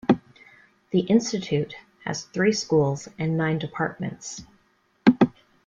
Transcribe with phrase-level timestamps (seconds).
[0.89, 4.41] The Institute has three Schools and nine Departments.